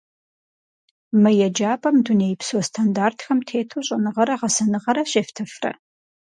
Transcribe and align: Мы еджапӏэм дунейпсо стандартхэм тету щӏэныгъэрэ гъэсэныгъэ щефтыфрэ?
Мы 1.21 1.29
еджапӏэм 1.47 1.95
дунейпсо 2.05 2.57
стандартхэм 2.69 3.39
тету 3.47 3.79
щӏэныгъэрэ 3.85 4.35
гъэсэныгъэ 4.41 4.93
щефтыфрэ? 5.11 5.71